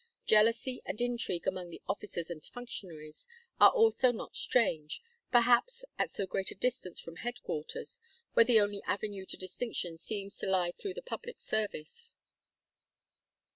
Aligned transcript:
Jealousy 0.25 0.81
and 0.83 0.99
intrigue 0.99 1.45
among 1.45 1.69
the 1.69 1.83
officers 1.87 2.31
and 2.31 2.43
functionaries 2.43 3.27
are 3.59 3.69
also 3.69 4.11
not 4.11 4.35
strange, 4.35 4.99
perhaps, 5.31 5.85
at 5.99 6.09
so 6.09 6.25
great 6.25 6.49
a 6.49 6.55
distance 6.55 6.99
from 6.99 7.17
headquarters, 7.17 7.99
where 8.33 8.43
the 8.45 8.59
only 8.59 8.81
avenue 8.87 9.27
to 9.27 9.37
distinction 9.37 9.97
seems 9.99 10.35
to 10.37 10.47
lie 10.49 10.71
through 10.71 10.95
the 10.95 11.03
public 11.03 11.39
service. 11.39 12.15